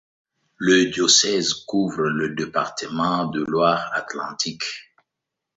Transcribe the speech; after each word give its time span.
Le 0.57 0.85
diocèse 0.87 1.53
couvre 1.53 2.09
le 2.09 2.33
département 2.33 3.25
de 3.27 3.43
Loire-Atlantique. 3.43 4.95